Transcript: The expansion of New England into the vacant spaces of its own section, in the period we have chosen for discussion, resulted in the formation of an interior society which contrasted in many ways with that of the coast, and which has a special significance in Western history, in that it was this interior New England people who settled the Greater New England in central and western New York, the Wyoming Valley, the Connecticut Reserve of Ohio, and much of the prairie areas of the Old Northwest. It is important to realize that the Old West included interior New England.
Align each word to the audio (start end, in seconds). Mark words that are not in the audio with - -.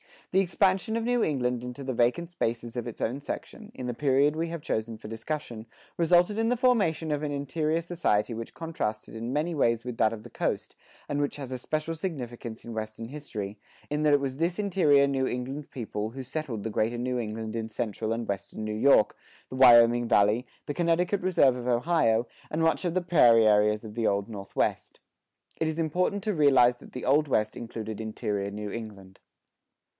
The 0.31 0.39
expansion 0.39 0.95
of 0.95 1.03
New 1.03 1.23
England 1.23 1.61
into 1.63 1.83
the 1.83 1.93
vacant 1.93 2.31
spaces 2.31 2.75
of 2.77 2.87
its 2.87 3.01
own 3.01 3.19
section, 3.21 3.69
in 3.75 3.85
the 3.85 3.93
period 3.93 4.35
we 4.35 4.47
have 4.47 4.61
chosen 4.61 4.97
for 4.97 5.09
discussion, 5.09 5.67
resulted 5.97 6.39
in 6.39 6.47
the 6.49 6.57
formation 6.57 7.11
of 7.11 7.21
an 7.21 7.33
interior 7.33 7.81
society 7.81 8.33
which 8.33 8.53
contrasted 8.53 9.13
in 9.13 9.33
many 9.33 9.53
ways 9.53 9.83
with 9.83 9.97
that 9.97 10.13
of 10.13 10.23
the 10.23 10.29
coast, 10.29 10.75
and 11.09 11.19
which 11.21 11.35
has 11.35 11.51
a 11.51 11.57
special 11.57 11.93
significance 11.93 12.63
in 12.65 12.73
Western 12.73 13.09
history, 13.09 13.59
in 13.91 14.01
that 14.01 14.13
it 14.13 14.21
was 14.21 14.37
this 14.37 14.57
interior 14.57 15.05
New 15.05 15.27
England 15.27 15.69
people 15.69 16.11
who 16.11 16.23
settled 16.23 16.63
the 16.63 16.71
Greater 16.71 16.97
New 16.97 17.19
England 17.19 17.55
in 17.55 17.69
central 17.69 18.13
and 18.13 18.27
western 18.27 18.63
New 18.63 18.73
York, 18.73 19.15
the 19.49 19.55
Wyoming 19.55 20.07
Valley, 20.07 20.47
the 20.65 20.73
Connecticut 20.73 21.21
Reserve 21.21 21.57
of 21.57 21.67
Ohio, 21.67 22.25
and 22.49 22.63
much 22.63 22.85
of 22.85 22.93
the 22.95 23.01
prairie 23.01 23.45
areas 23.45 23.83
of 23.83 23.93
the 23.95 24.07
Old 24.07 24.29
Northwest. 24.29 24.99
It 25.59 25.67
is 25.67 25.77
important 25.77 26.23
to 26.23 26.33
realize 26.33 26.77
that 26.77 26.93
the 26.93 27.05
Old 27.05 27.27
West 27.27 27.55
included 27.55 27.99
interior 28.01 28.49
New 28.49 28.71
England. 28.71 29.19